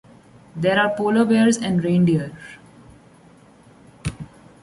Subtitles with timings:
[0.55, 2.31] There are polar bears and reindeer.